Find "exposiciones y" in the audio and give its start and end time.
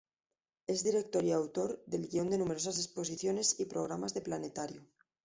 2.79-3.65